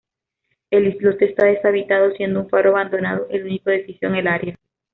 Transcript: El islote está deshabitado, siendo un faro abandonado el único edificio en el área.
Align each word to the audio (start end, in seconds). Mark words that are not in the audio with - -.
El 0.71 0.87
islote 0.87 1.25
está 1.25 1.45
deshabitado, 1.45 2.09
siendo 2.13 2.39
un 2.41 2.49
faro 2.49 2.71
abandonado 2.71 3.27
el 3.29 3.43
único 3.45 3.69
edificio 3.69 4.07
en 4.07 4.15
el 4.15 4.27
área. 4.27 4.57